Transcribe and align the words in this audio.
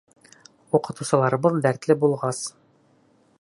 Уҡытыусыларыбыҙ 0.79 1.59
дәртле 1.67 1.97
булғас! 2.05 2.41